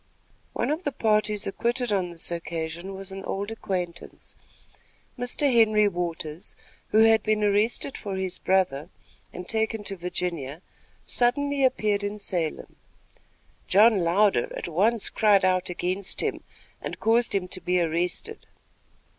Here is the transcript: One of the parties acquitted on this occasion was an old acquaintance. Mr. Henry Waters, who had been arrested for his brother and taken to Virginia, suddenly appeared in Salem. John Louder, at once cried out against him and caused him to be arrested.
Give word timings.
One 0.53 0.71
of 0.71 0.81
the 0.81 0.91
parties 0.91 1.45
acquitted 1.45 1.91
on 1.91 2.09
this 2.09 2.31
occasion 2.31 2.95
was 2.95 3.11
an 3.11 3.23
old 3.23 3.51
acquaintance. 3.51 4.33
Mr. 5.15 5.53
Henry 5.53 5.87
Waters, 5.87 6.55
who 6.87 7.03
had 7.03 7.21
been 7.21 7.43
arrested 7.43 7.95
for 7.95 8.15
his 8.15 8.39
brother 8.39 8.89
and 9.31 9.47
taken 9.47 9.83
to 9.83 9.95
Virginia, 9.95 10.63
suddenly 11.05 11.63
appeared 11.63 12.03
in 12.03 12.17
Salem. 12.17 12.77
John 13.67 13.99
Louder, 13.99 14.51
at 14.57 14.67
once 14.67 15.07
cried 15.11 15.45
out 15.45 15.69
against 15.69 16.21
him 16.23 16.41
and 16.81 16.99
caused 16.99 17.35
him 17.35 17.47
to 17.49 17.61
be 17.61 17.79
arrested. 17.79 18.47